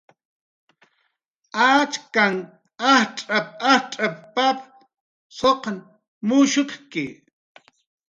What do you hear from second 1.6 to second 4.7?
"Achkanh ajtz'ap"" ajtz'ap"" pap